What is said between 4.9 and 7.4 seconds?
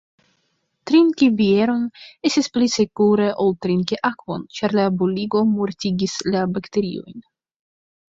boligo mortigis la bakteriojn.